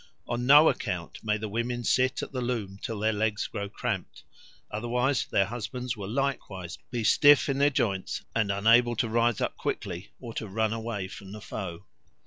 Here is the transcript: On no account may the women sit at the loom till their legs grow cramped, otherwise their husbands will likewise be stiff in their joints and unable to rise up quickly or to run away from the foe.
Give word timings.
On 0.27 0.47
no 0.47 0.67
account 0.67 1.23
may 1.23 1.37
the 1.37 1.47
women 1.47 1.83
sit 1.83 2.23
at 2.23 2.31
the 2.31 2.41
loom 2.41 2.79
till 2.81 2.99
their 2.99 3.13
legs 3.13 3.45
grow 3.45 3.69
cramped, 3.69 4.23
otherwise 4.71 5.27
their 5.27 5.45
husbands 5.45 5.95
will 5.95 6.09
likewise 6.09 6.79
be 6.89 7.03
stiff 7.03 7.47
in 7.47 7.59
their 7.59 7.69
joints 7.69 8.23
and 8.33 8.51
unable 8.51 8.95
to 8.95 9.07
rise 9.07 9.41
up 9.41 9.57
quickly 9.57 10.09
or 10.19 10.33
to 10.33 10.47
run 10.47 10.73
away 10.73 11.07
from 11.07 11.33
the 11.33 11.39
foe. 11.41 11.85